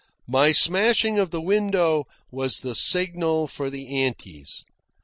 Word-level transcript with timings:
My 0.27 0.51
smashing 0.51 1.19
of 1.19 1.29
the 1.29 1.43
window 1.43 2.05
was 2.31 2.61
the 2.61 2.73
signal 2.73 3.45
for 3.45 3.69
the 3.69 4.03
antis. 4.03 4.65